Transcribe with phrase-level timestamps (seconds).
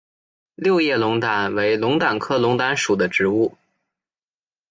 [0.55, 3.55] 六叶龙胆为龙胆科龙胆属的植物。